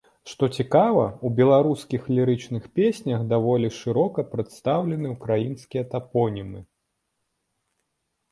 [0.29, 6.59] Што цікава, у беларускіх лірычных песнях даволі шырока прадстаўлены украінскія тапонімы.